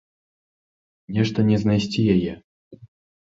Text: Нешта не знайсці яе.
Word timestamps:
Нешта 1.17 1.39
не 1.49 1.57
знайсці 1.63 2.01
яе. 2.17 2.33